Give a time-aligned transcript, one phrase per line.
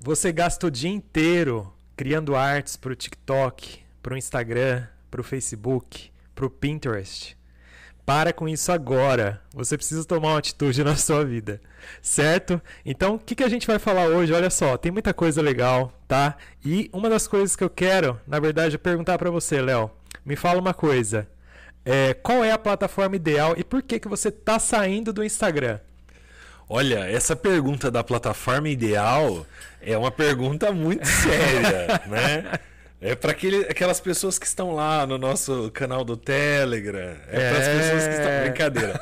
[0.00, 5.24] Você gasta o dia inteiro criando artes para o TikTok, para o Instagram, para o
[5.24, 7.36] Facebook, para o Pinterest.
[8.06, 9.42] Para com isso agora.
[9.52, 11.60] Você precisa tomar uma atitude na sua vida,
[12.00, 12.62] certo?
[12.86, 14.32] Então, o que, que a gente vai falar hoje?
[14.32, 16.36] Olha só, tem muita coisa legal, tá?
[16.64, 19.90] E uma das coisas que eu quero, na verdade, é perguntar para você, Léo.
[20.24, 21.28] Me fala uma coisa.
[21.84, 25.80] É, qual é a plataforma ideal e por que, que você está saindo do Instagram?
[26.68, 29.46] Olha, essa pergunta da plataforma ideal
[29.80, 32.60] é uma pergunta muito séria, né?
[33.00, 37.16] É para aquelas pessoas que estão lá no nosso canal do Telegram.
[37.28, 37.50] É, é...
[37.50, 38.40] para as pessoas que estão.
[38.42, 39.00] Brincadeira.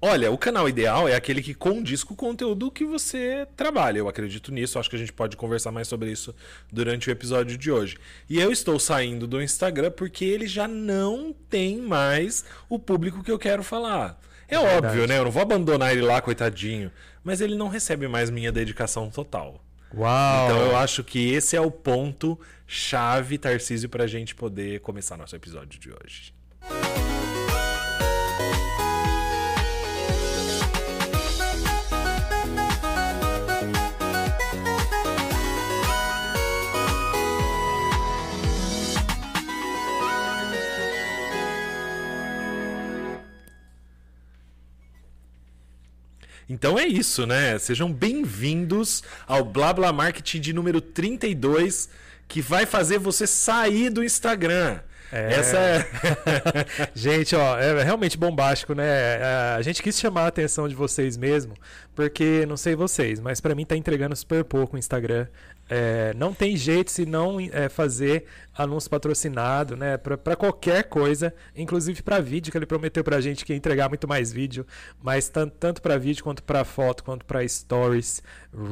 [0.00, 3.98] Olha, o canal ideal é aquele que condiz com o conteúdo que você trabalha.
[3.98, 4.78] Eu acredito nisso.
[4.78, 6.32] Acho que a gente pode conversar mais sobre isso
[6.70, 7.96] durante o episódio de hoje.
[8.30, 13.32] E eu estou saindo do Instagram porque ele já não tem mais o público que
[13.32, 14.20] eu quero falar.
[14.48, 15.18] É, óbvio, né?
[15.18, 16.90] Eu não vou abandonar ele lá, coitadinho.
[17.22, 19.62] Mas ele não recebe mais minha dedicação total.
[19.94, 20.46] Uau!
[20.46, 25.16] Então eu acho que esse é o ponto chave, Tarcísio, para a gente poder começar
[25.16, 26.34] nosso episódio de hoje.
[46.50, 47.58] Então é isso, né?
[47.58, 51.90] Sejam bem-vindos ao Blá Marketing de número 32,
[52.26, 54.80] que vai fazer você sair do Instagram.
[55.10, 55.32] É...
[55.32, 55.86] Essa é.
[56.94, 58.84] gente, ó, é realmente bombástico, né?
[58.86, 61.54] É, a gente quis chamar a atenção de vocês mesmo,
[61.94, 65.26] porque não sei vocês, mas para mim tá entregando super pouco o Instagram.
[65.70, 68.24] É, não tem jeito se não é, fazer
[68.56, 69.96] anúncio patrocinado, né?
[69.98, 73.88] Para qualquer coisa, inclusive para vídeo, que ele prometeu para a gente que ia entregar
[73.88, 74.66] muito mais vídeo,
[75.02, 78.22] mas tanto, tanto para vídeo quanto para foto, quanto para stories,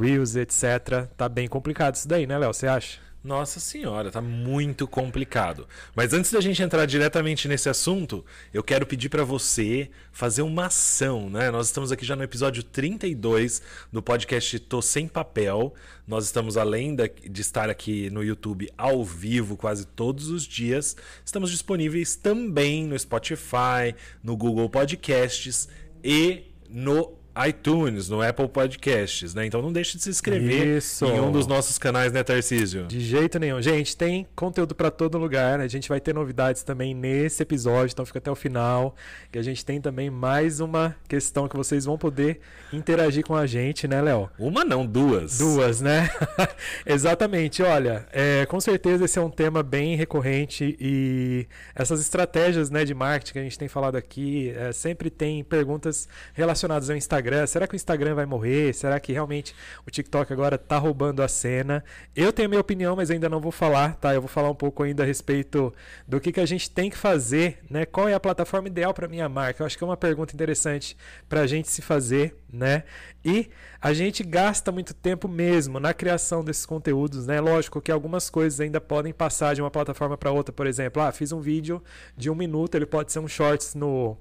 [0.00, 1.06] reels, etc.
[1.16, 2.52] Tá bem complicado isso daí, né, Léo?
[2.52, 2.98] Você acha?
[3.26, 5.66] Nossa senhora, tá muito complicado.
[5.96, 10.66] Mas antes da gente entrar diretamente nesse assunto, eu quero pedir para você fazer uma
[10.66, 11.50] ação, né?
[11.50, 13.60] Nós estamos aqui já no episódio 32
[13.92, 15.74] do podcast Tô Sem Papel.
[16.06, 21.50] Nós estamos além de estar aqui no YouTube ao vivo quase todos os dias, estamos
[21.50, 25.68] disponíveis também no Spotify, no Google Podcasts
[26.04, 29.44] e no iTunes, no Apple Podcasts, né?
[29.44, 31.04] Então não deixe de se inscrever Isso.
[31.04, 32.86] em um dos nossos canais, né, Tarcísio?
[32.86, 33.60] De jeito nenhum.
[33.60, 35.64] Gente, tem conteúdo para todo lugar, né?
[35.64, 38.96] A gente vai ter novidades também nesse episódio, então fica até o final,
[39.30, 42.40] que a gente tem também mais uma questão que vocês vão poder
[42.72, 44.30] interagir com a gente, né, Léo?
[44.38, 45.38] Uma não, duas.
[45.38, 46.08] Duas, né?
[46.86, 47.62] Exatamente.
[47.62, 52.94] Olha, é, com certeza esse é um tema bem recorrente e essas estratégias, né, de
[52.94, 57.46] marketing que a gente tem falado aqui, é, sempre tem perguntas relacionadas ao Instagram Instagram.
[57.46, 58.72] Será que o Instagram vai morrer?
[58.72, 59.54] Será que realmente
[59.86, 61.84] o TikTok agora tá roubando a cena?
[62.14, 64.14] Eu tenho minha opinião, mas ainda não vou falar, tá?
[64.14, 65.74] Eu vou falar um pouco ainda a respeito
[66.06, 67.84] do que, que a gente tem que fazer, né?
[67.84, 69.62] Qual é a plataforma ideal para minha marca?
[69.62, 70.96] Eu acho que é uma pergunta interessante
[71.28, 72.84] para a gente se fazer, né?
[73.24, 73.50] E
[73.80, 77.40] a gente gasta muito tempo mesmo na criação desses conteúdos, né?
[77.40, 81.10] Lógico que algumas coisas ainda podem passar de uma plataforma para outra, por exemplo, ah,
[81.10, 81.82] fiz um vídeo
[82.16, 84.16] de um minuto, ele pode ser um shorts no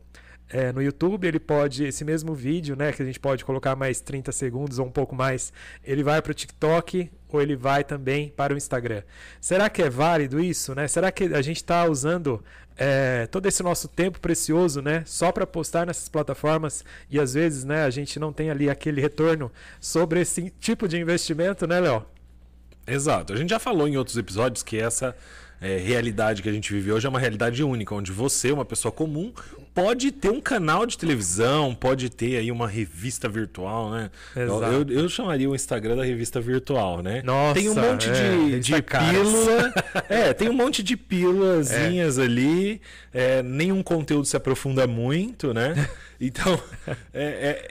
[0.50, 4.00] é, no YouTube, ele pode, esse mesmo vídeo, né, que a gente pode colocar mais
[4.00, 5.52] 30 segundos ou um pouco mais,
[5.84, 9.02] ele vai para o TikTok ou ele vai também para o Instagram.
[9.42, 10.76] Será que é válido isso?
[10.76, 10.88] Né?
[10.88, 12.44] Será que a gente está usando
[12.78, 17.64] é, todo esse nosso tempo precioso né, só para postar nessas plataformas e às vezes
[17.64, 22.06] né, a gente não tem ali aquele retorno sobre esse tipo de investimento, né, Léo?
[22.88, 23.34] Exato.
[23.34, 25.16] A gente já falou em outros episódios que essa
[25.60, 28.92] é, realidade que a gente vive hoje é uma realidade única, onde você, uma pessoa
[28.92, 29.34] comum,
[29.76, 34.10] pode ter um canal de televisão, pode ter aí uma revista virtual, né?
[34.34, 34.92] Exato.
[34.92, 37.22] Eu, eu chamaria o Instagram da revista virtual, né?
[37.24, 39.74] Nossa, tem um monte de, é, de pílula.
[40.08, 42.24] é, tem um monte de pílulazinhas é.
[42.24, 42.82] ali.
[43.14, 45.76] É, nenhum conteúdo se aprofunda muito, né?
[46.18, 46.58] Então,
[47.14, 47.24] é,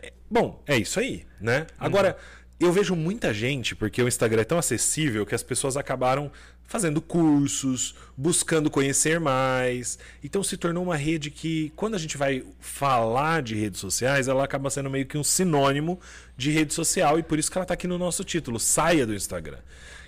[0.02, 1.67] é, bom, é isso aí, né?
[1.81, 2.11] Agora.
[2.11, 6.31] Uhum eu vejo muita gente, porque o Instagram é tão acessível que as pessoas acabaram
[6.66, 9.99] fazendo cursos, buscando conhecer mais.
[10.22, 14.44] Então se tornou uma rede que, quando a gente vai falar de redes sociais, ela
[14.44, 16.00] acaba sendo meio que um sinônimo
[16.37, 19.14] de rede social e por isso que ela está aqui no nosso título, saia do
[19.14, 19.58] Instagram.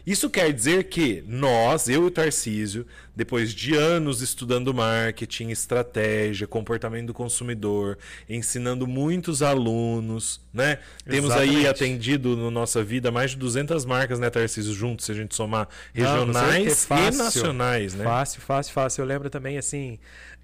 [0.07, 2.87] Isso quer dizer que nós, eu e o Tarcísio,
[3.17, 7.97] depois de anos estudando marketing, estratégia, comportamento do consumidor,
[8.29, 10.79] ensinando muitos alunos, né?
[11.09, 15.15] Temos aí atendido na nossa vida mais de 200 marcas, né, Tarcísio, juntos, se a
[15.15, 18.05] gente somar regionais é e nacionais, né?
[18.05, 19.03] Fácil, fácil, fácil.
[19.03, 19.99] Eu lembro também, assim,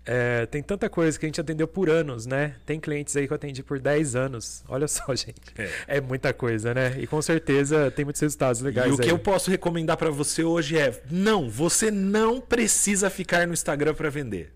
[0.04, 2.56] É, tem tanta coisa que a gente atendeu por anos, né?
[2.66, 4.64] Tem clientes aí que eu atendi por 10 anos.
[4.68, 5.38] Olha só, gente.
[5.56, 6.96] É, é muita coisa, né?
[6.98, 8.88] E com certeza tem muitos resultados legais.
[8.88, 9.00] E o aí.
[9.00, 12.61] que eu posso recomendar para você hoje é: não, você não precisa
[13.10, 14.52] ficar no Instagram para vender.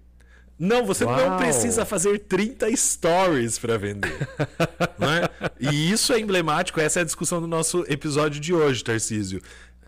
[0.59, 1.17] Não, você Uau.
[1.17, 4.17] não precisa fazer 30 stories para vender.
[4.99, 5.29] né?
[5.61, 9.43] E isso é emblemático, essa é a discussão do nosso episódio de hoje, Tarcísio.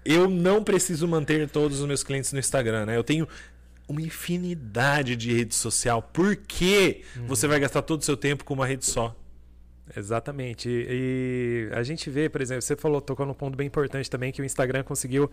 [0.04, 2.96] Eu não preciso manter todos os meus clientes no Instagram, né?
[2.96, 3.26] Eu tenho
[3.88, 6.02] uma infinidade de rede social.
[6.02, 7.26] Por que uhum.
[7.26, 9.16] você vai gastar todo o seu tempo com uma rede só?
[9.96, 10.68] Exatamente.
[10.68, 14.42] E a gente vê, por exemplo, você falou, tocou num ponto bem importante também, que
[14.42, 15.30] o Instagram conseguiu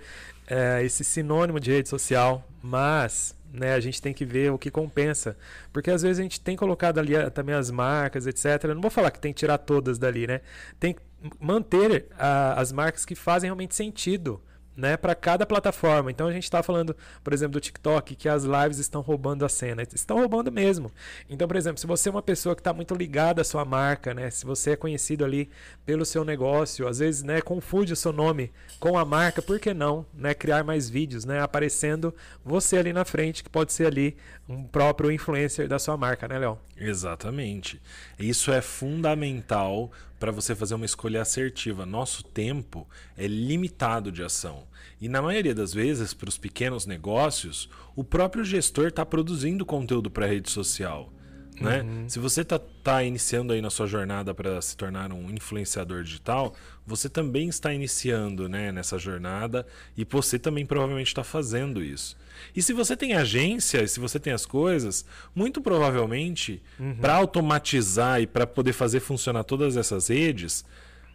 [0.48, 4.70] é, esse sinônimo de rede social, mas né, a gente tem que ver o que
[4.70, 5.38] compensa.
[5.72, 8.66] Porque às vezes a gente tem colocado ali eh, também as marcas, etc.
[8.66, 10.42] Eu não vou falar que tem que tirar todas dali, né?
[10.80, 11.02] Tem que
[11.40, 14.42] manter a, as marcas que fazem realmente sentido
[14.76, 16.12] né, para cada plataforma.
[16.12, 19.50] Então a gente está falando, por exemplo, do TikTok, que as lives estão roubando a
[19.50, 19.84] cena.
[19.84, 20.92] Estão roubando mesmo.
[21.30, 24.14] Então, por exemplo, se você é uma pessoa que está muito ligada à sua marca,
[24.14, 25.50] né, se você é conhecido ali
[25.86, 29.74] pelo seu negócio, às vezes né, confunde o seu nome com a marca, por que
[29.74, 32.14] não né, criar mais vídeos, né, aparecendo
[32.44, 34.16] você ali na frente, que pode ser ali
[34.48, 36.60] um próprio influencer da sua marca, né, Léo?
[36.78, 37.82] Exatamente.
[38.20, 41.86] Isso é fundamental para você fazer uma escolha assertiva.
[41.86, 44.64] Nosso tempo é limitado de ação.
[45.00, 50.10] E na maioria das vezes, para os pequenos negócios, o próprio gestor está produzindo conteúdo
[50.10, 51.12] para a rede social.
[51.60, 51.82] Né?
[51.82, 52.10] Uhum.
[52.10, 56.54] Se você está tá iniciando aí na sua jornada para se tornar um influenciador digital,
[56.86, 59.66] você também está iniciando né, nessa jornada
[59.96, 62.18] e você também provavelmente está fazendo isso.
[62.56, 66.96] E se você tem agência, se você tem as coisas, muito provavelmente, uhum.
[66.96, 70.66] para automatizar e para poder fazer funcionar todas essas redes,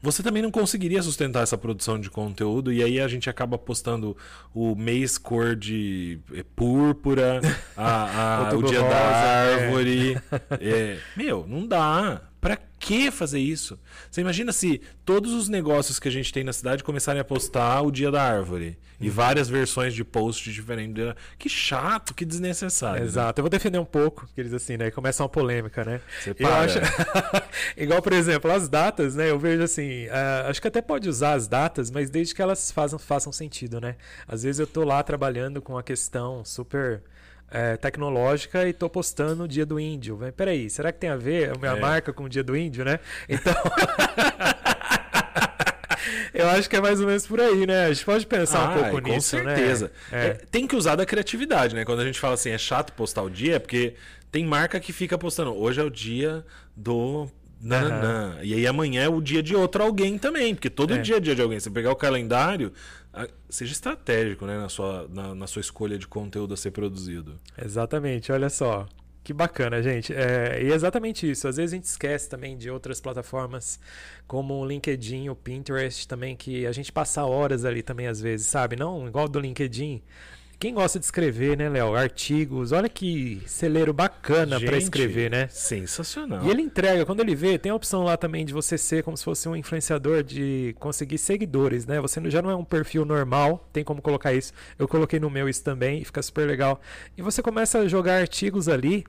[0.02, 4.17] você também não conseguiria sustentar essa produção de conteúdo e aí a gente acaba postando
[4.55, 7.41] o mês cor de eh, púrpura,
[7.76, 9.64] a, a o dia rosa, da é.
[9.64, 10.20] árvore.
[10.61, 10.61] É.
[10.70, 12.30] É, meu, não dá.
[12.40, 13.78] Para que fazer isso?
[14.10, 17.82] Você imagina se todos os negócios que a gente tem na cidade começarem a postar
[17.82, 19.14] o dia da árvore e uhum.
[19.14, 21.14] várias versões de posts diferentes.
[21.38, 23.00] Que chato, que desnecessário.
[23.00, 23.06] Né?
[23.06, 23.38] Exato.
[23.38, 23.40] Né?
[23.40, 24.90] Eu vou defender um pouco, que eles assim, né?
[24.90, 26.00] Começa uma polêmica, né?
[26.22, 26.78] Você Eu acho...
[27.76, 29.31] Igual, por exemplo, as datas, né?
[29.31, 32.70] Eu vejo assim, uh, acho que até pode usar as datas, mas desde que elas
[32.70, 33.96] façam, façam sentido, né?
[34.26, 37.02] Às vezes eu tô lá trabalhando com uma questão super
[37.50, 40.19] é, tecnológica e tô postando o dia do índio.
[40.37, 41.81] Peraí, será que tem a ver a minha é.
[41.81, 43.00] marca com o dia do índio, né?
[43.29, 43.55] Então.
[46.32, 47.87] Eu acho que é mais ou menos por aí, né?
[47.87, 49.56] A gente pode pensar ah, um pouco com nisso, né?
[49.56, 49.93] certeza.
[50.11, 50.29] né?
[50.29, 50.31] É.
[50.50, 51.85] tem que usar da criatividade, né?
[51.85, 53.94] Quando a gente fala assim, é chato postar o dia, é porque
[54.31, 56.44] tem marca que fica postando, hoje é o dia
[56.75, 57.29] do
[57.61, 58.37] Nananã.
[58.37, 58.44] Uhum.
[58.44, 60.99] E aí amanhã é o dia de outro alguém também, porque todo é.
[60.99, 61.61] dia é dia de alguém.
[61.61, 62.73] Você pegar o calendário,
[63.48, 67.40] seja estratégico né, na, sua, na, na, sua escolha de conteúdo a ser produzido.
[67.58, 68.86] Exatamente, olha só.
[69.22, 70.14] Que bacana, gente.
[70.14, 71.46] É, e é exatamente isso.
[71.46, 73.78] Às vezes a gente esquece também de outras plataformas,
[74.26, 78.46] como o LinkedIn, o Pinterest também, que a gente passa horas ali também às vezes,
[78.46, 78.76] sabe?
[78.76, 80.02] Não igual do LinkedIn.
[80.60, 81.94] Quem gosta de escrever, né, Léo?
[81.94, 82.70] Artigos.
[82.70, 85.48] Olha que celeiro bacana para escrever, né?
[85.48, 86.44] Sensacional.
[86.44, 89.16] E ele entrega, quando ele vê, tem a opção lá também de você ser como
[89.16, 91.98] se fosse um influenciador, de conseguir seguidores, né?
[91.98, 94.52] Você já não é um perfil normal, tem como colocar isso.
[94.78, 96.78] Eu coloquei no meu isso também e fica super legal.
[97.16, 99.06] E você começa a jogar artigos ali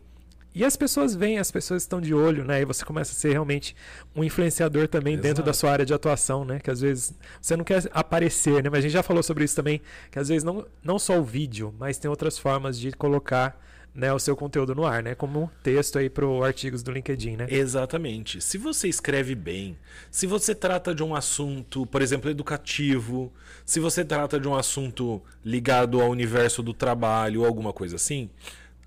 [0.54, 2.62] e as pessoas vêm, as pessoas estão de olho, né?
[2.62, 3.76] E você começa a ser realmente
[4.16, 5.28] um influenciador também Exato.
[5.28, 6.60] dentro da sua área de atuação, né?
[6.60, 8.70] Que às vezes você não quer aparecer, né?
[8.70, 9.82] Mas a gente já falou sobre isso também,
[10.12, 13.58] que às vezes não, não só o vídeo, mas tem outras formas de colocar
[13.94, 15.16] né, o seu conteúdo no ar, né?
[15.16, 17.48] Como texto aí para artigos do LinkedIn, né?
[17.50, 18.42] Exatamente.
[18.42, 19.78] Se você escreve bem,
[20.10, 23.32] se você trata de um assunto, por exemplo, educativo,
[23.66, 28.30] se você trata de um assunto ligado ao universo do trabalho ou alguma coisa assim,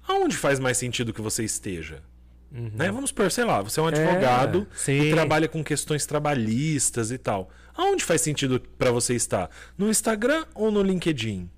[0.06, 2.02] aonde faz mais sentido que você esteja?
[2.52, 2.70] Uhum.
[2.74, 2.90] Né?
[2.90, 7.18] Vamos supor, sei lá, você é um advogado é, e trabalha com questões trabalhistas e
[7.18, 7.50] tal.
[7.76, 9.50] Aonde faz sentido para você estar?
[9.76, 11.50] No Instagram ou no LinkedIn?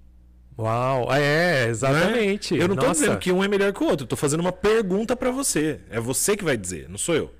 [0.58, 2.54] Uau, é, exatamente.
[2.54, 2.62] Né?
[2.62, 2.88] Eu não Nossa.
[2.88, 5.30] tô dizendo que um é melhor que o outro, eu tô fazendo uma pergunta para
[5.30, 5.80] você.
[5.90, 7.34] É você que vai dizer, não sou eu.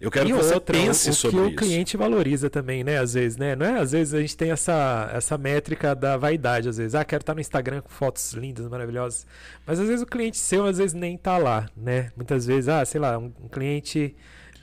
[0.00, 1.46] Eu quero e que você outra, pense o, sobre isso.
[1.46, 2.98] O que o cliente valoriza também, né?
[2.98, 3.56] Às vezes, né?
[3.56, 3.80] Não é?
[3.80, 6.94] Às vezes a gente tem essa, essa métrica da vaidade, às vezes.
[6.94, 9.26] Ah, quero estar no Instagram com fotos lindas, maravilhosas.
[9.66, 12.12] Mas às vezes o cliente seu, às vezes, nem tá lá, né?
[12.14, 14.14] Muitas vezes, ah, sei lá, um, um cliente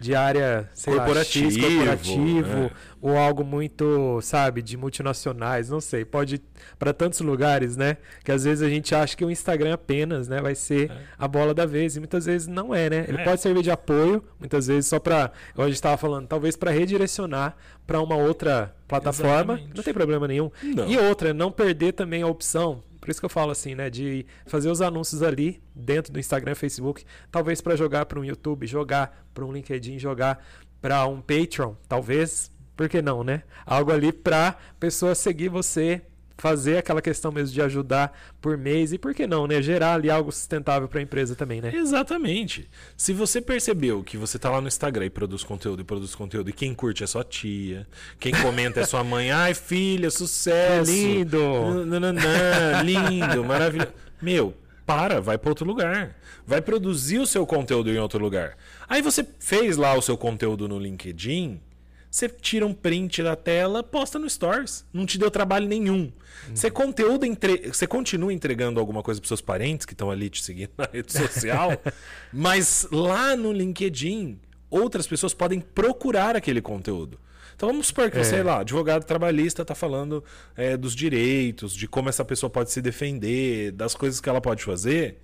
[0.03, 2.71] de área corporativo, lá, X, corporativo é.
[3.01, 6.41] ou algo muito, sabe, de multinacionais, não sei, pode
[6.77, 7.95] para tantos lugares, né?
[8.23, 10.97] Que às vezes a gente acha que o Instagram apenas, né, vai ser é.
[11.17, 13.05] a bola da vez e muitas vezes não é, né?
[13.07, 13.23] Ele é.
[13.23, 16.69] pode servir de apoio, muitas vezes só para, como a gente estava falando, talvez para
[16.69, 17.55] redirecionar
[17.87, 19.75] para uma outra plataforma, Exatamente.
[19.75, 20.51] não tem problema nenhum.
[20.61, 20.87] Não.
[20.87, 23.89] E outra, não perder também a opção por isso que eu falo assim, né?
[23.89, 28.65] De fazer os anúncios ali dentro do Instagram, Facebook, talvez para jogar para um YouTube,
[28.65, 30.41] jogar para um LinkedIn, jogar
[30.81, 33.43] para um Patreon, talvez, por que não, né?
[33.65, 36.01] Algo ali para pessoa seguir você
[36.43, 39.61] fazer aquela questão mesmo de ajudar por mês e por que não, né?
[39.61, 41.71] Gerar ali algo sustentável para a empresa também, né?
[41.73, 42.69] Exatamente.
[42.97, 46.49] Se você percebeu que você tá lá no Instagram e produz conteúdo e produz conteúdo
[46.49, 47.87] e quem curte é sua tia,
[48.19, 53.93] quem comenta é sua mãe, ai filha, sucesso, lindo, nananã, lindo, maravilhoso.
[54.21, 54.53] Meu,
[54.85, 56.13] para, vai para outro lugar.
[56.45, 58.57] Vai produzir o seu conteúdo em outro lugar.
[58.89, 61.61] Aí você fez lá o seu conteúdo no LinkedIn,
[62.13, 64.85] você tira um print da tela, posta no Stories.
[64.93, 66.11] Não te deu trabalho nenhum.
[66.47, 66.55] Uhum.
[66.55, 67.69] Você conteúdo entre...
[67.73, 71.11] você continua entregando alguma coisa para seus parentes que estão ali te seguindo na rede
[71.11, 71.71] social,
[72.31, 74.39] mas lá no LinkedIn,
[74.69, 77.19] outras pessoas podem procurar aquele conteúdo.
[77.55, 78.23] Então vamos supor que, é.
[78.23, 80.23] sei lá, advogado trabalhista está falando
[80.55, 84.63] é, dos direitos, de como essa pessoa pode se defender, das coisas que ela pode
[84.63, 85.17] fazer.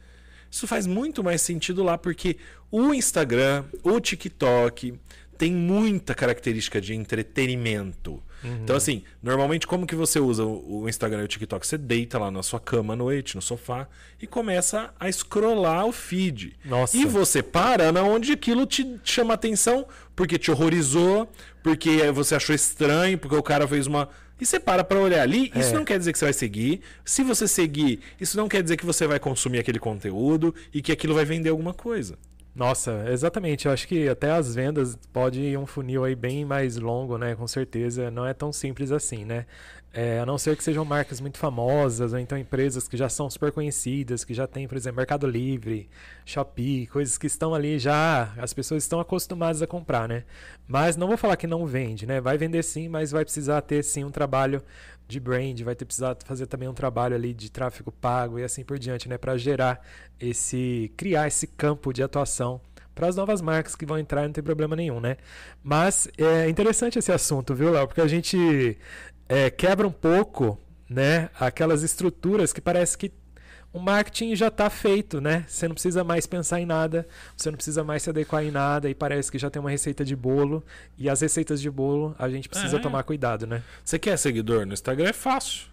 [0.49, 2.37] Isso faz muito mais sentido lá, porque
[2.71, 4.97] o Instagram, o TikTok,
[5.39, 8.21] tem muita característica de entretenimento.
[8.43, 8.59] Uhum.
[8.61, 11.65] Então, assim, normalmente como que você usa o Instagram e o TikTok?
[11.65, 13.87] Você deita lá na sua cama à noite, no sofá,
[14.21, 16.57] e começa a scrollar o feed.
[16.65, 16.97] Nossa.
[16.97, 21.31] E você para na onde aquilo te chama atenção, porque te horrorizou,
[21.63, 24.09] porque você achou estranho, porque o cara fez uma.
[24.41, 25.73] E você para para olhar ali, isso é.
[25.73, 26.81] não quer dizer que você vai seguir.
[27.05, 30.91] Se você seguir, isso não quer dizer que você vai consumir aquele conteúdo e que
[30.91, 32.17] aquilo vai vender alguma coisa.
[32.59, 33.67] Nossa, exatamente.
[33.67, 37.33] Eu acho que até as vendas pode ir um funil aí bem mais longo, né?
[37.33, 38.11] Com certeza.
[38.11, 39.45] Não é tão simples assim, né?
[39.93, 43.29] É, a não ser que sejam marcas muito famosas, ou então empresas que já são
[43.29, 45.89] super conhecidas, que já tem, por exemplo, Mercado Livre,
[46.25, 50.25] Shopee, coisas que estão ali já, as pessoas estão acostumadas a comprar, né?
[50.67, 52.19] Mas não vou falar que não vende, né?
[52.19, 54.61] Vai vender sim, mas vai precisar ter sim um trabalho
[55.09, 58.63] de brand, vai ter precisar fazer também um trabalho ali de tráfego pago e assim
[58.63, 59.81] por diante, né, para gerar
[60.19, 62.61] esse criar esse campo de atuação
[62.93, 65.17] para as novas marcas que vão entrar, não tem problema nenhum, né?
[65.63, 67.87] Mas é interessante esse assunto, viu, Léo?
[67.87, 68.77] Porque a gente
[69.27, 73.11] é, quebra um pouco, né, aquelas estruturas que parece que
[73.71, 75.45] o marketing já está feito, né?
[75.47, 77.07] Você não precisa mais pensar em nada,
[77.37, 80.03] você não precisa mais se adequar em nada e parece que já tem uma receita
[80.03, 80.63] de bolo.
[80.97, 82.79] E as receitas de bolo a gente precisa é.
[82.79, 83.61] tomar cuidado, né?
[83.83, 85.09] Você quer seguidor no Instagram?
[85.09, 85.67] É fácil.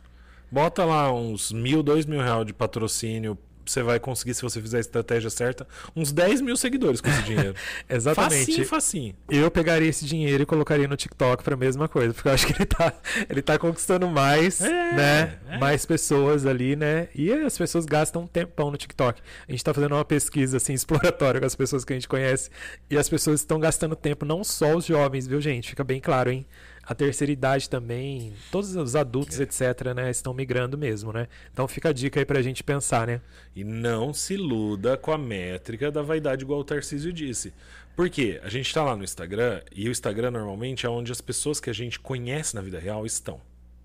[0.51, 3.37] Bota lá uns mil, dois mil reais de patrocínio
[3.73, 7.23] você vai conseguir, se você fizer a estratégia certa, uns 10 mil seguidores com esse
[7.23, 7.55] dinheiro.
[7.89, 8.47] Exatamente.
[8.47, 9.15] Facinho, facinho.
[9.29, 12.47] Eu pegaria esse dinheiro e colocaria no TikTok para a mesma coisa, porque eu acho
[12.47, 12.93] que ele tá,
[13.29, 15.39] ele tá conquistando mais, é, né?
[15.49, 15.59] É.
[15.59, 17.09] Mais pessoas ali, né?
[17.15, 19.21] E as pessoas gastam um tempão no TikTok.
[19.47, 22.51] A gente está fazendo uma pesquisa assim exploratória com as pessoas que a gente conhece
[22.91, 25.71] e as pessoas estão gastando tempo, não só os jovens, viu, gente?
[25.71, 26.47] Fica bem claro, hein?
[26.87, 29.43] A terceira idade também, todos os adultos, é.
[29.43, 31.27] etc., né, estão migrando mesmo, né?
[31.53, 33.21] Então fica a dica aí pra gente pensar, né?
[33.57, 37.53] E não se iluda com a métrica da vaidade, igual o Tarcísio disse.
[37.97, 38.41] Por quê?
[38.45, 41.69] A gente está lá no Instagram, e o Instagram normalmente é onde as pessoas que
[41.69, 43.41] a gente conhece na vida real estão.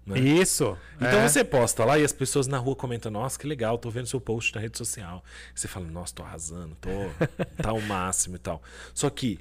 [0.06, 0.20] Né?
[0.20, 0.78] Isso.
[0.96, 1.28] Então é.
[1.28, 4.20] você posta lá e as pessoas na rua comentam: Nossa, que legal, tô vendo seu
[4.20, 5.24] post na rede social.
[5.54, 6.90] Você fala: Nossa, tô arrasando, tô
[7.62, 8.62] tá o máximo e tal.
[8.94, 9.40] Só que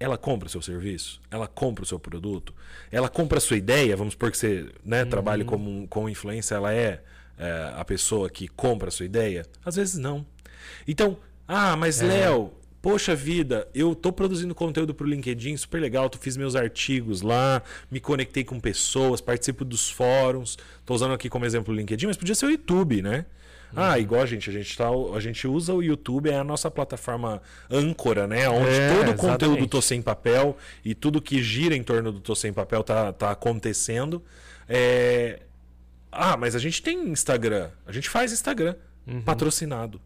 [0.00, 2.54] ela compra o seu serviço, ela compra o seu produto,
[2.90, 5.10] ela compra a sua ideia, vamos supor que você né, uhum.
[5.10, 7.02] trabalhe como, como influência, ela é,
[7.36, 9.44] é, a pessoa que compra a sua ideia?
[9.64, 10.24] Às vezes não.
[10.86, 12.06] Então, ah, mas é.
[12.06, 16.54] Léo, poxa vida, eu tô produzindo conteúdo para o LinkedIn, super legal, tu fiz meus
[16.54, 21.76] artigos lá, me conectei com pessoas, participo dos fóruns, tô usando aqui como exemplo o
[21.76, 23.26] LinkedIn, mas podia ser o YouTube, né?
[23.76, 23.98] Ah, uhum.
[23.98, 27.42] igual a gente, a gente, tá, a gente usa o YouTube, é a nossa plataforma
[27.70, 28.48] âncora, né?
[28.48, 32.10] Onde é, todo o conteúdo do Tô Sem Papel e tudo que gira em torno
[32.10, 34.22] do Tô Sem Papel tá, tá acontecendo.
[34.68, 35.40] É...
[36.10, 37.70] Ah, mas a gente tem Instagram.
[37.86, 38.74] A gente faz Instagram
[39.06, 39.20] uhum.
[39.22, 40.00] patrocinado.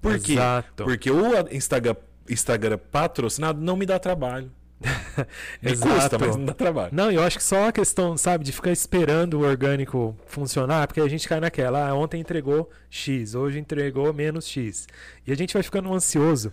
[0.00, 0.84] Por Exato.
[0.84, 0.84] quê?
[0.84, 1.96] Porque o Instagram,
[2.28, 4.50] Instagram patrocinado não me dá trabalho.
[5.62, 5.94] Exato.
[5.94, 6.90] custa, mas não dá trabalho.
[6.92, 11.00] Não, eu acho que só a questão, sabe, de ficar esperando o orgânico funcionar, porque
[11.00, 14.86] a gente cai naquela, ah, ontem entregou X, hoje entregou menos X.
[15.26, 16.52] E a gente vai ficando ansioso,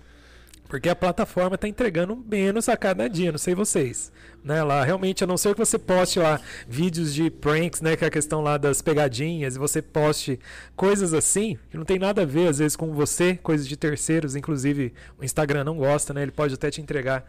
[0.70, 4.12] porque a plataforma está entregando menos a cada dia, não sei vocês.
[4.44, 8.04] Né, lá, realmente, a não ser que você poste lá vídeos de pranks, né, que
[8.04, 10.38] é a questão lá das pegadinhas, e você poste
[10.76, 14.36] coisas assim, que não tem nada a ver, às vezes, com você, coisas de terceiros,
[14.36, 17.26] inclusive o Instagram não gosta, né, ele pode até te entregar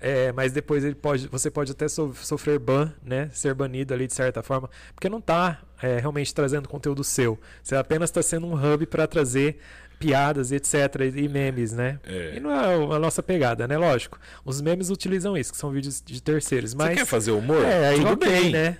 [0.00, 3.30] é, mas depois ele pode, você pode até so, sofrer ban, né?
[3.32, 7.38] Ser banido ali de certa forma, porque não está é, realmente trazendo conteúdo seu.
[7.62, 9.58] Você apenas está sendo um hub para trazer
[9.98, 10.74] piadas, etc,
[11.16, 11.98] e memes, né?
[12.04, 12.36] É.
[12.36, 13.76] E não é a nossa pegada, né?
[13.76, 14.18] Lógico.
[14.44, 16.74] Os memes utilizam isso, que são vídeos de terceiros.
[16.74, 16.90] Mas...
[16.90, 17.64] Você quer fazer humor?
[17.64, 18.78] É, aí Tudo bem, né?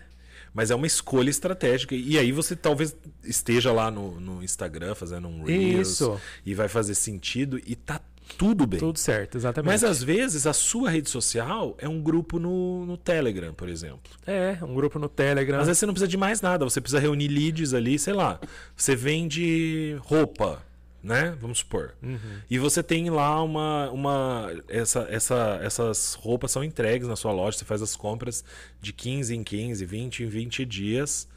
[0.54, 1.94] Mas é uma escolha estratégica.
[1.94, 5.88] E aí você talvez esteja lá no, no Instagram fazendo um Reels.
[5.90, 6.20] Isso.
[6.44, 8.00] E vai fazer sentido e tá
[8.37, 8.78] tudo bem.
[8.78, 9.70] Tudo certo, exatamente.
[9.70, 14.12] Mas às vezes a sua rede social é um grupo no, no Telegram, por exemplo.
[14.26, 15.61] É, um grupo no Telegram.
[15.61, 18.40] Às vezes você não precisa de mais nada, você precisa reunir leads ali, sei lá.
[18.76, 20.62] Você vende roupa,
[21.02, 21.37] né?
[21.40, 21.94] Vamos supor.
[22.02, 22.18] Uhum.
[22.50, 23.90] E você tem lá uma.
[23.90, 28.44] uma essa, essa, essas roupas são entregues na sua loja, você faz as compras
[28.80, 31.28] de 15 em 15, 20 em 20 dias.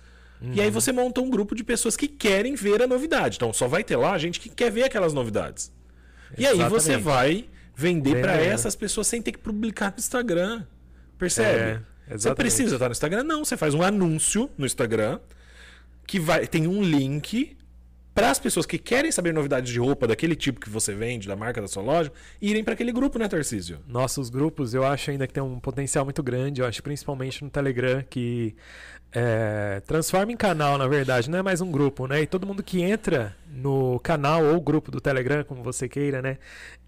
[0.41, 0.53] Uhum.
[0.53, 0.73] E aí uhum.
[0.73, 3.37] você monta um grupo de pessoas que querem ver a novidade.
[3.37, 5.71] Então só vai ter lá gente que quer ver aquelas novidades.
[6.37, 7.45] E aí você vai
[7.75, 10.63] vender para essas pessoas sem ter que publicar no Instagram.
[11.17, 11.83] Percebe?
[12.07, 13.23] É, você precisa estar no Instagram?
[13.23, 15.19] Não, você faz um anúncio no Instagram
[16.05, 17.55] que vai tem um link
[18.13, 21.35] para as pessoas que querem saber novidades de roupa daquele tipo que você vende, da
[21.35, 22.11] marca da sua loja,
[22.41, 23.79] irem para aquele grupo, né, Tarcísio?
[23.87, 27.49] Nossos grupos, eu acho ainda que tem um potencial muito grande, eu acho principalmente no
[27.49, 28.53] Telegram, que
[29.13, 32.21] é, transforma em canal, na verdade, não é mais um grupo, né?
[32.21, 36.37] E todo mundo que entra no canal ou grupo do Telegram, como você queira, né?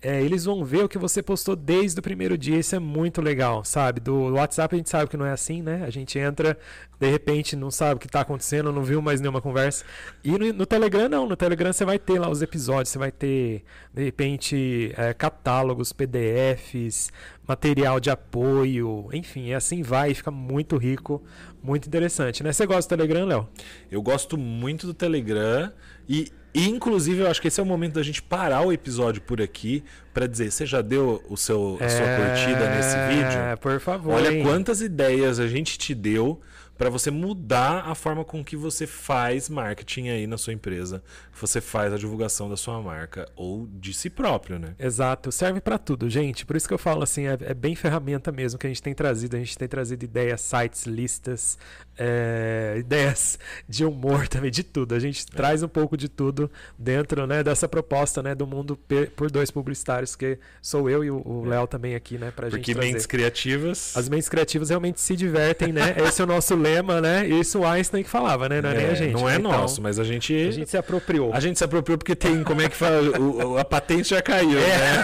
[0.02, 2.58] É, eles vão ver o que você postou desde o primeiro dia.
[2.58, 4.00] Isso é muito legal, sabe?
[4.00, 5.84] Do WhatsApp a gente sabe que não é assim, né?
[5.86, 6.58] A gente entra,
[7.00, 9.84] de repente não sabe o que está acontecendo, não viu mais nenhuma conversa.
[10.24, 11.28] E no, no, Telegram não.
[11.28, 13.64] No Telegram você vai ter lá os episódios, você vai ter,
[13.94, 17.12] de repente, é, catálogos, PDFs,
[17.48, 21.22] material de apoio, enfim, assim vai, fica muito rico,
[21.62, 22.54] muito interessante, né?
[22.54, 23.50] Você gosta do Telegram, Léo?
[23.92, 25.72] Eu gosto muito do Telegram
[26.08, 29.42] e inclusive, eu acho que esse é o momento da gente parar o episódio por
[29.42, 32.18] aqui para dizer, você já deu o seu, a sua é...
[32.18, 33.58] curtida nesse vídeo?
[33.60, 34.14] Por favor.
[34.14, 34.44] Olha hein?
[34.44, 36.40] quantas ideias a gente te deu
[36.78, 41.04] para você mudar a forma com que você faz marketing aí na sua empresa,
[41.34, 44.76] você faz a divulgação da sua marca ou de si próprio, né?
[44.80, 46.46] Exato, serve para tudo, gente.
[46.46, 48.94] Por isso que eu falo assim, é, é, bem ferramenta mesmo que a gente tem
[48.94, 49.36] trazido.
[49.36, 51.58] A gente tem trazido ideias, sites, listas,
[51.98, 53.38] é, ideias
[53.68, 54.96] de humor também, de tudo.
[54.96, 55.36] A gente é.
[55.36, 58.80] traz um pouco de tudo dentro né, dessa proposta né, do mundo
[59.16, 61.50] por dois publicitários, que sou eu e o é.
[61.50, 62.32] Léo também aqui, né?
[62.32, 62.92] Pra Porque gente trazer.
[62.92, 63.96] mentes criativas.
[63.96, 65.96] As mentes criativas realmente se divertem, né?
[66.08, 67.28] Esse é o nosso lema, né?
[67.28, 68.62] Isso o Einstein que falava, né?
[68.62, 69.14] Não é, é nem a gente.
[69.14, 70.34] Não é então, nosso, mas a gente.
[70.34, 71.34] A gente se apropriou.
[71.34, 73.02] A gente se apropriou porque tem, como é que fala?
[73.20, 74.78] o, a patente já caiu, é.
[74.78, 75.04] né?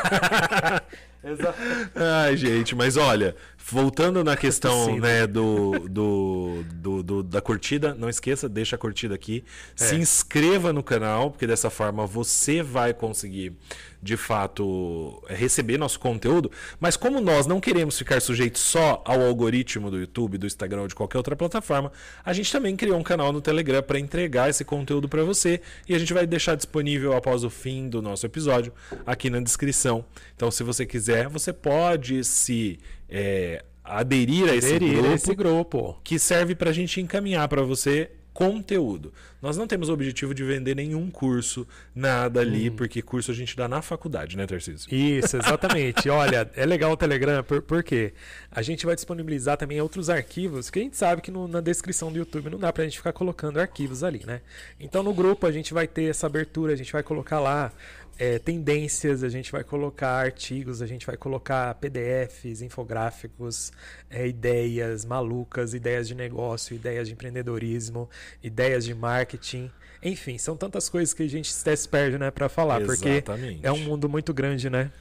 [1.32, 1.58] Exato.
[1.96, 3.36] Ai, gente, mas olha,
[3.72, 8.80] voltando na questão Sim, né, do, do, do, do, da curtida, não esqueça, deixa a
[8.80, 9.44] curtida aqui.
[9.80, 9.84] É.
[9.84, 13.54] Se inscreva no canal, porque dessa forma você vai conseguir
[14.02, 19.92] de fato receber nosso conteúdo, mas como nós não queremos ficar sujeitos só ao algoritmo
[19.92, 21.92] do YouTube, do Instagram ou de qualquer outra plataforma,
[22.24, 25.94] a gente também criou um canal no Telegram para entregar esse conteúdo para você e
[25.94, 28.74] a gente vai deixar disponível após o fim do nosso episódio
[29.06, 30.06] aqui na descrição.
[30.36, 36.02] Então, se você quiser, você pode se é, aderir a esse, aderir grupo, esse grupo
[36.04, 39.12] que serve para a gente encaminhar para você conteúdo.
[39.42, 42.76] Nós não temos o objetivo de vender nenhum curso, nada ali, hum.
[42.78, 44.88] porque curso a gente dá na faculdade, né, Tarcísio?
[44.94, 46.10] Isso, exatamente.
[46.10, 48.14] Olha, é legal o Telegram, por, porque
[48.50, 52.14] a gente vai disponibilizar também outros arquivos, que a gente sabe que no, na descrição
[52.14, 54.40] do YouTube não dá pra gente ficar colocando arquivos ali, né?
[54.80, 57.74] Então no grupo a gente vai ter essa abertura, a gente vai colocar lá
[58.20, 63.72] é, tendências, a gente vai colocar artigos, a gente vai colocar PDFs, infográficos,
[64.10, 68.10] é, ideias malucas, ideias de negócio, ideias de empreendedorismo,
[68.44, 69.72] ideias de marketing.
[70.04, 73.24] Enfim, são tantas coisas que a gente até se perde né, para falar, Exatamente.
[73.24, 74.92] porque é um mundo muito grande, né?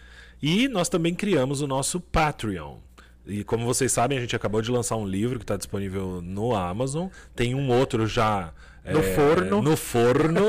[0.41, 2.77] E nós também criamos o nosso Patreon.
[3.27, 6.55] E como vocês sabem, a gente acabou de lançar um livro que está disponível no
[6.55, 7.09] Amazon.
[7.35, 8.55] Tem um outro já
[8.93, 9.63] no é, forno.
[9.63, 10.45] No forno.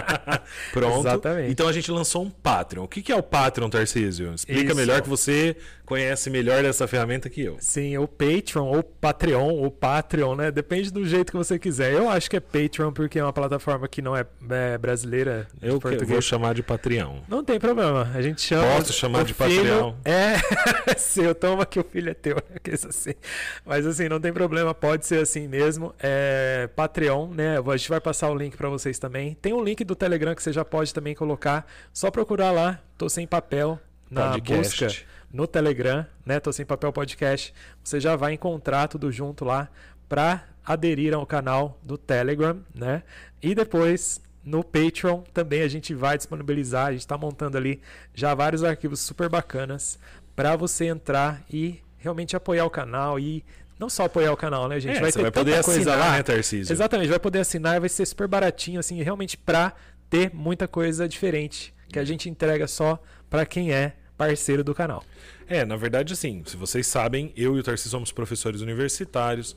[0.72, 1.00] Pronto.
[1.00, 1.50] Exatamente.
[1.50, 2.84] Então a gente lançou um Patreon.
[2.84, 4.34] O que é o Patreon, Tarcísio?
[4.34, 4.76] Explica Isso.
[4.76, 7.56] melhor que você conhece melhor dessa ferramenta que eu.
[7.60, 10.50] Sim, o Patreon, ou Patreon, ou Patreon, né?
[10.50, 11.92] Depende do jeito que você quiser.
[11.92, 15.46] Eu acho que é Patreon porque é uma plataforma que não é, é brasileira.
[15.62, 17.20] Eu vou chamar de Patreon.
[17.28, 18.10] Não tem problema.
[18.14, 18.66] A gente chama.
[18.76, 19.94] Posso chamar de filho Patreon?
[20.86, 21.34] É seu.
[21.34, 22.36] Toma que o filho é teu.
[22.88, 23.14] assim.
[23.64, 24.74] Mas assim, não tem problema.
[24.74, 25.94] Pode ser assim mesmo.
[26.00, 27.55] É Patreon, né?
[27.56, 29.34] A gente vai passar o link para vocês também.
[29.34, 31.66] Tem um link do Telegram que você já pode também colocar.
[31.92, 32.80] Só procurar lá.
[32.98, 33.78] Tô sem papel
[34.10, 34.84] na Podcast.
[34.84, 36.40] busca no Telegram, né?
[36.40, 37.52] Tô sem papel podcast.
[37.82, 39.68] Você já vai encontrar tudo junto lá
[40.08, 43.02] para aderir ao canal do Telegram, né?
[43.42, 47.80] E depois no Patreon também a gente vai disponibilizar, a gente está montando ali
[48.14, 49.98] já vários arquivos super bacanas
[50.34, 53.44] para você entrar e realmente apoiar o canal e
[53.78, 54.96] não só apoiar o canal, né, gente?
[54.96, 56.72] É, vai ter vai poder coisa assinar, lá, né, Tarcísio?
[56.72, 59.72] Exatamente, vai poder assinar, vai ser super baratinho, assim, realmente para
[60.08, 65.04] ter muita coisa diferente que a gente entrega só para quem é parceiro do canal.
[65.48, 69.56] É, na verdade, assim, se vocês sabem, eu e o Tarcísio somos professores universitários.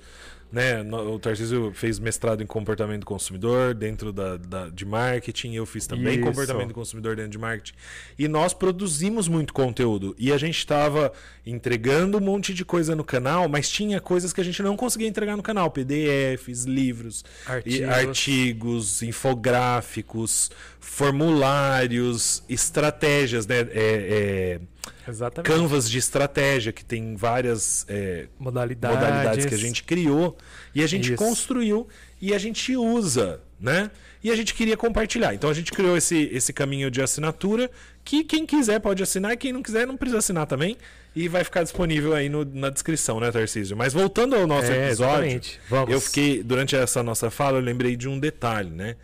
[0.52, 0.82] Né?
[0.82, 5.86] O Tarcísio fez mestrado em comportamento do consumidor dentro da, da de marketing, eu fiz
[5.86, 6.26] também Isso.
[6.26, 7.74] comportamento do consumidor dentro de marketing.
[8.18, 10.16] E nós produzimos muito conteúdo.
[10.18, 11.14] E a gente estava
[11.46, 15.08] entregando um monte de coisa no canal, mas tinha coisas que a gente não conseguia
[15.08, 20.50] entregar no canal: PDFs, livros, artigos, artigos infográficos,
[20.80, 23.60] formulários, estratégias, né?
[23.60, 24.60] É, é,
[25.08, 25.52] Exatamente.
[25.52, 28.98] canvas de estratégia, que tem várias é, modalidades.
[28.98, 30.38] modalidades que a gente criou
[30.74, 31.16] e a gente Isso.
[31.16, 31.88] construiu
[32.22, 33.92] e a gente usa, né?
[34.24, 35.34] E a gente queria compartilhar.
[35.34, 37.72] Então a gente criou esse, esse caminho de assinatura
[38.04, 40.78] que quem quiser pode assinar e quem não quiser não precisa assinar também.
[41.16, 43.76] E vai ficar disponível aí no, na descrição, né, Tarcísio?
[43.76, 45.42] Mas voltando ao nosso é, episódio,
[45.88, 48.96] eu fiquei, durante essa nossa fala, eu lembrei de um detalhe, né?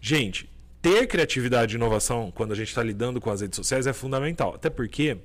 [0.00, 0.48] Gente,
[0.82, 4.54] ter criatividade e inovação quando a gente está lidando com as redes sociais é fundamental.
[4.56, 5.16] Até porque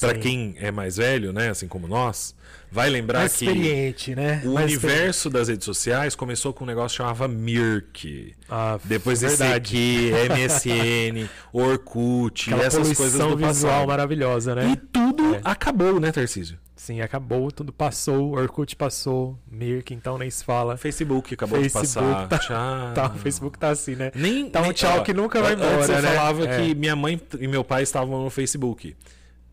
[0.00, 2.34] para quem é mais velho, né, assim como nós,
[2.70, 4.42] vai lembrar mais que experiente, né?
[4.44, 8.34] o mais universo das redes sociais começou com um negócio que chamava Mirk.
[8.48, 9.42] Ah, Depois verdade.
[9.42, 13.86] esse aqui, MSN, Orkut, Aquela essas coisas do visual passado.
[13.86, 14.72] maravilhosa, né?
[14.72, 15.40] E tudo é.
[15.44, 16.58] acabou, né, Tarcísio?
[16.74, 20.76] Sim, acabou, tudo passou, Orkut passou, Mirk, então nem se fala.
[20.76, 22.28] Facebook acabou Facebook de passar.
[22.28, 22.92] Tá, tchau.
[22.94, 24.10] Tá, o Facebook tá assim, né?
[24.14, 26.02] Nem, tá um nem, tchau ó, que nunca vai embora, você né?
[26.02, 26.56] falava é.
[26.56, 28.96] que minha mãe e meu pai estavam no Facebook.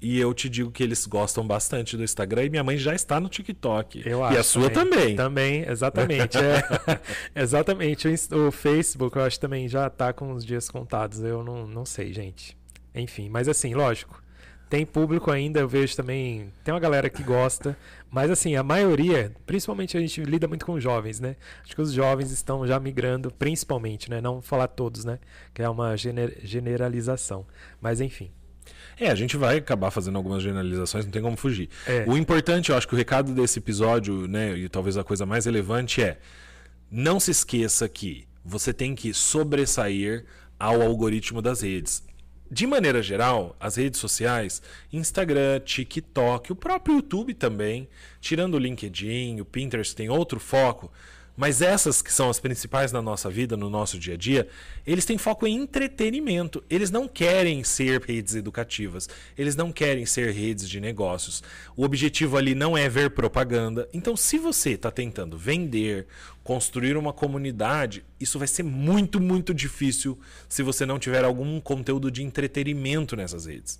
[0.01, 3.19] E eu te digo que eles gostam bastante do Instagram e minha mãe já está
[3.19, 4.01] no TikTok.
[4.05, 4.35] Eu acho.
[4.35, 5.15] E a sua também.
[5.15, 6.37] Também, exatamente.
[6.37, 6.63] é,
[7.35, 8.07] exatamente.
[8.07, 11.19] O, o, Facebook eu acho também já está com os dias contados.
[11.19, 12.57] Eu não, não sei, gente.
[12.95, 14.23] Enfim, mas assim, lógico.
[14.69, 16.53] Tem público ainda, eu vejo também.
[16.63, 17.75] Tem uma galera que gosta,
[18.11, 21.35] mas assim, a maioria, principalmente a gente lida muito com jovens, né?
[21.63, 24.21] Acho que os jovens estão já migrando, principalmente, né?
[24.21, 25.17] Não falar todos, né?
[25.55, 27.47] Que é uma gener generalização.
[27.81, 28.31] Mas enfim.
[28.99, 31.69] É, a gente vai acabar fazendo algumas generalizações, não tem como fugir.
[31.87, 32.03] É.
[32.05, 35.45] O importante, eu acho que o recado desse episódio, né, e talvez a coisa mais
[35.45, 36.19] relevante é:
[36.91, 40.25] não se esqueça que você tem que sobressair
[40.59, 42.03] ao algoritmo das redes.
[42.51, 47.87] De maneira geral, as redes sociais, Instagram, TikTok, o próprio YouTube também,
[48.19, 50.91] tirando o LinkedIn, o Pinterest tem outro foco,
[51.39, 54.45] mas essas que são as principais na nossa vida, no nosso dia a dia,
[54.85, 56.61] eles têm foco em entretenimento.
[56.69, 61.41] Eles não querem ser redes educativas, eles não querem ser redes de negócios.
[61.77, 63.87] O objetivo ali não é ver propaganda.
[63.93, 66.07] Então, se você está tentando vender,
[66.43, 72.11] construir uma comunidade, isso vai ser muito, muito difícil se você não tiver algum conteúdo
[72.11, 73.79] de entretenimento nessas redes.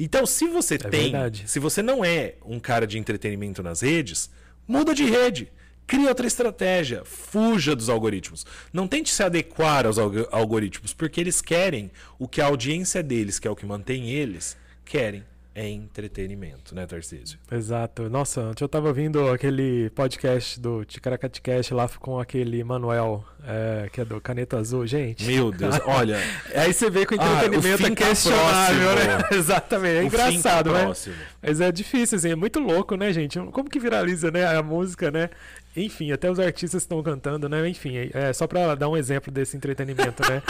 [0.00, 1.44] Então, se você é tem, verdade.
[1.46, 4.30] se você não é um cara de entretenimento nas redes,
[4.66, 5.52] muda de rede.
[5.86, 7.04] Crie outra estratégia.
[7.04, 8.44] Fuja dos algoritmos.
[8.72, 13.46] Não tente se adequar aos algoritmos, porque eles querem o que a audiência deles, que
[13.46, 15.24] é o que mantém eles, querem
[15.56, 17.38] é entretenimento, né, Tarcísio?
[17.50, 18.10] Exato.
[18.10, 24.02] Nossa, ontem eu tava ouvindo aquele podcast do Ticaracatecast lá com aquele Manuel, é, que
[24.02, 25.24] é do Caneta Azul, gente.
[25.24, 26.18] Meu Deus, olha.
[26.54, 29.28] Aí você vê que o entretenimento ah, o é questionável, tá né?
[29.32, 30.94] Exatamente, é tá engraçado, tá né?
[31.42, 33.38] Mas é difícil, assim, é muito louco, né, gente?
[33.38, 35.30] Como que viraliza, né, a música, né?
[35.76, 37.68] Enfim, até os artistas estão cantando, né?
[37.68, 40.42] Enfim, é, é só para dar um exemplo desse entretenimento, né?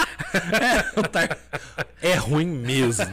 [2.01, 3.07] é, é ruim mesmo,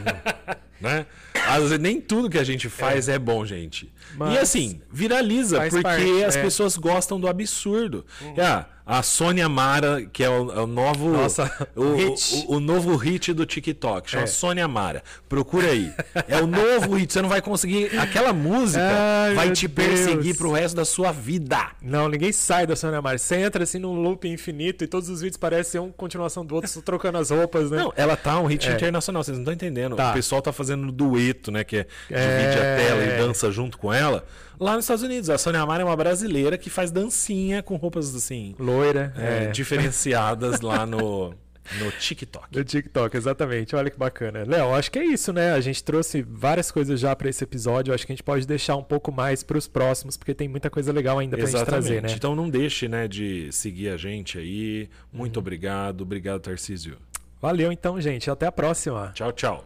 [0.80, 1.06] né?
[1.46, 3.92] Às vezes nem tudo que a gente faz é, é bom, gente.
[4.16, 6.42] Mas e assim, viraliza porque parte, as é.
[6.42, 8.06] pessoas gostam do absurdo.
[8.22, 8.34] Uhum.
[8.38, 12.44] Ah, a Sônia Mara, que é o, é o novo Nossa, o, hit.
[12.48, 14.26] O, o, novo hit do TikTok, chama é.
[14.26, 15.02] Sônia Mara.
[15.26, 15.90] Procura aí.
[16.28, 19.88] É o novo hit, você não vai conseguir aquela música Ai, vai te Deus.
[19.88, 21.70] perseguir pro resto da sua vida.
[21.80, 23.16] Não, ninguém sai da Sônia Mara.
[23.16, 26.70] Você entra assim num loop infinito e todos os vídeos parecem um continuação do outro,
[26.70, 27.78] só trocando as roupas, né?
[27.78, 28.74] Não, ela tá um hit é.
[28.74, 29.96] internacional, vocês não estão entendendo.
[29.96, 30.10] Tá.
[30.10, 33.92] O pessoal tá fazendo dueto, né, que é divide a tela e dança junto com
[33.92, 34.24] ela
[34.58, 35.30] lá nos Estados Unidos.
[35.30, 38.54] A Sônia Amara é uma brasileira que faz dancinha com roupas assim.
[38.74, 39.12] Loira.
[39.16, 39.50] É, é.
[39.50, 41.34] Diferenciadas lá no.
[41.80, 42.54] No TikTok.
[42.54, 43.74] No TikTok, exatamente.
[43.74, 44.44] Olha que bacana.
[44.46, 45.52] Léo, acho que é isso, né?
[45.52, 47.94] A gente trouxe várias coisas já para esse episódio.
[47.94, 50.68] Acho que a gente pode deixar um pouco mais para os próximos, porque tem muita
[50.68, 52.12] coisa legal ainda para gente trazer, né?
[52.12, 54.90] Então não deixe, né, de seguir a gente aí.
[55.10, 55.40] Muito uhum.
[55.40, 56.02] obrigado.
[56.02, 56.98] Obrigado, Tarcísio.
[57.40, 58.30] Valeu então, gente.
[58.30, 59.12] Até a próxima.
[59.14, 59.64] Tchau, tchau.